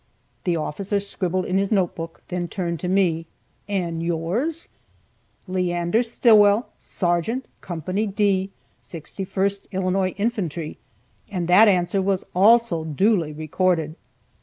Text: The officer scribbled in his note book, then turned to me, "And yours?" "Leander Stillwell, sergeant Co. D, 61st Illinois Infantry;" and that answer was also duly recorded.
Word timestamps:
The 0.45 0.55
officer 0.55 0.99
scribbled 0.99 1.45
in 1.45 1.59
his 1.59 1.71
note 1.71 1.93
book, 1.93 2.23
then 2.29 2.47
turned 2.47 2.79
to 2.79 2.87
me, 2.87 3.27
"And 3.69 4.01
yours?" 4.01 4.67
"Leander 5.47 6.01
Stillwell, 6.01 6.69
sergeant 6.79 7.45
Co. 7.61 7.75
D, 7.81 8.49
61st 8.81 9.69
Illinois 9.71 10.15
Infantry;" 10.17 10.79
and 11.29 11.47
that 11.47 11.67
answer 11.67 12.01
was 12.01 12.25
also 12.33 12.83
duly 12.83 13.31
recorded. 13.31 13.93